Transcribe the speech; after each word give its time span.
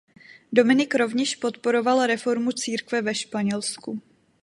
Dominik 0.53 0.95
rovněž 0.95 1.35
podporoval 1.35 2.05
reformu 2.05 2.51
církve 2.51 3.01
ve 3.01 3.15
Španělsku. 3.15 4.01